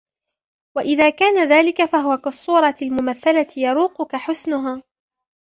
وَإِذَا 0.77 1.09
كَانَ 1.09 1.49
ذَلِكَ 1.49 1.85
فَهُوَ 1.85 2.17
كَالصُّورَةِ 2.17 2.75
الْمُمَثَّلَةِ 2.81 3.47
يَرُوقُك 3.57 4.15
حُسْنُهَا 4.15 4.83